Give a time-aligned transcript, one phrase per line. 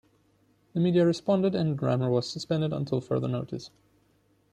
[0.73, 3.69] The media responded and Rymer was suspended until further notice.